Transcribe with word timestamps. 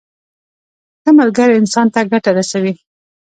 ښه 1.01 1.11
ملګری 1.19 1.53
انسان 1.61 1.87
ته 1.93 1.99
ګټه 2.11 2.31
رسوي. 2.37 2.73